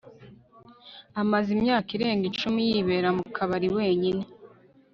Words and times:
amaze 1.21 1.49
imyaka 1.57 1.89
irenga 1.97 2.23
icumi 2.31 2.59
yibera 2.69 3.09
mu 3.17 3.23
kabari 3.35 3.67
wenyine 3.77 4.23